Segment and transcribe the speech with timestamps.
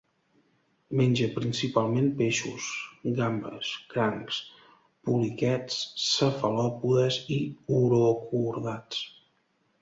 [0.99, 2.69] Menja principalment peixos,
[3.19, 4.39] gambes, crancs,
[5.11, 5.77] poliquets,
[6.07, 7.39] cefalòpodes i
[7.83, 9.05] urocordats.